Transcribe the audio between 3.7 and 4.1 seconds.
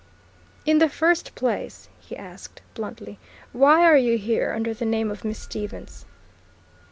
are